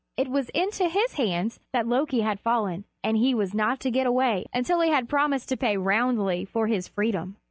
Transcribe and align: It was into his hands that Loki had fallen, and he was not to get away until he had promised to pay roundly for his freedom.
It 0.17 0.29
was 0.31 0.49
into 0.49 0.89
his 0.89 1.13
hands 1.13 1.59
that 1.73 1.85
Loki 1.87 2.21
had 2.21 2.39
fallen, 2.39 2.85
and 3.03 3.15
he 3.17 3.35
was 3.35 3.53
not 3.53 3.79
to 3.81 3.91
get 3.91 4.07
away 4.07 4.47
until 4.51 4.81
he 4.81 4.89
had 4.89 5.07
promised 5.07 5.47
to 5.49 5.57
pay 5.57 5.77
roundly 5.77 6.43
for 6.43 6.65
his 6.65 6.87
freedom. 6.87 7.37